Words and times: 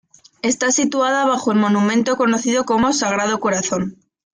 Está 0.41 0.71
situada 0.71 1.27
bajo 1.27 1.51
el 1.51 1.59
monumento 1.59 2.17
conocido 2.17 2.65
como 2.65 2.91
Sagrado 2.91 3.39
Corazón. 3.39 3.99